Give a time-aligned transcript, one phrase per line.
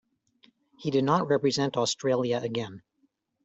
[0.79, 2.81] He did not represent Australia again.